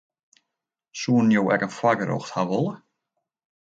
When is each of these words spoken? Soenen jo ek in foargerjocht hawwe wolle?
Soenen 1.01 1.33
jo 1.37 1.43
ek 1.53 1.65
in 1.67 1.75
foargerjocht 1.77 2.33
hawwe 2.35 2.51
wolle? 2.57 2.75